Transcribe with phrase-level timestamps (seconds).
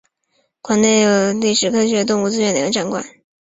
[0.63, 3.05] 馆内现有农业历史和动物资源两个展馆。